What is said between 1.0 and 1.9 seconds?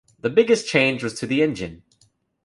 was to the engine.